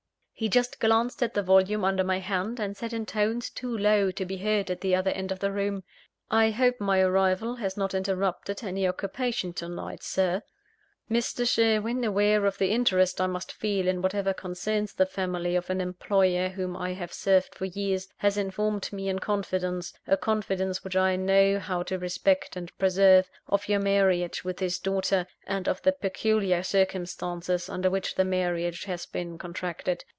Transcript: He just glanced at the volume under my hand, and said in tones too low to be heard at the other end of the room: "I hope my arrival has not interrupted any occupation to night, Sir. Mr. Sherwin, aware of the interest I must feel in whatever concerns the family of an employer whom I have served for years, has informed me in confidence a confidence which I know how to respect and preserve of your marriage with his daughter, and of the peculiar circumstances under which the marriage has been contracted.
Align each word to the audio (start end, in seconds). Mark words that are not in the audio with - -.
He 0.33 0.49
just 0.49 0.79
glanced 0.79 1.21
at 1.21 1.35
the 1.35 1.43
volume 1.43 1.83
under 1.85 2.03
my 2.03 2.17
hand, 2.17 2.59
and 2.59 2.75
said 2.75 2.93
in 2.93 3.05
tones 3.05 3.47
too 3.47 3.77
low 3.77 4.09
to 4.09 4.25
be 4.25 4.37
heard 4.37 4.71
at 4.71 4.81
the 4.81 4.95
other 4.95 5.11
end 5.11 5.31
of 5.31 5.37
the 5.37 5.51
room: 5.51 5.83
"I 6.31 6.49
hope 6.49 6.79
my 6.81 6.99
arrival 6.99 7.57
has 7.57 7.77
not 7.77 7.93
interrupted 7.93 8.63
any 8.63 8.87
occupation 8.87 9.53
to 9.53 9.69
night, 9.69 10.01
Sir. 10.01 10.41
Mr. 11.11 11.47
Sherwin, 11.47 12.03
aware 12.03 12.47
of 12.47 12.57
the 12.57 12.71
interest 12.71 13.21
I 13.21 13.27
must 13.27 13.51
feel 13.51 13.87
in 13.87 14.01
whatever 14.01 14.33
concerns 14.33 14.93
the 14.93 15.05
family 15.05 15.55
of 15.55 15.69
an 15.69 15.79
employer 15.79 16.49
whom 16.49 16.75
I 16.75 16.93
have 16.93 17.13
served 17.13 17.53
for 17.53 17.65
years, 17.65 18.07
has 18.17 18.35
informed 18.35 18.91
me 18.91 19.09
in 19.09 19.19
confidence 19.19 19.93
a 20.07 20.17
confidence 20.17 20.83
which 20.83 20.95
I 20.95 21.17
know 21.17 21.59
how 21.59 21.83
to 21.83 21.99
respect 21.99 22.55
and 22.55 22.75
preserve 22.79 23.29
of 23.45 23.69
your 23.69 23.79
marriage 23.79 24.43
with 24.43 24.57
his 24.57 24.79
daughter, 24.79 25.27
and 25.45 25.67
of 25.69 25.83
the 25.83 25.91
peculiar 25.91 26.63
circumstances 26.63 27.69
under 27.69 27.91
which 27.91 28.15
the 28.15 28.25
marriage 28.25 28.85
has 28.85 29.05
been 29.05 29.37
contracted. 29.37 30.03